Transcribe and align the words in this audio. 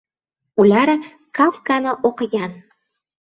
Ular 0.63 0.91
Kafkani 1.39 1.93
o‘qigan. 2.11 2.57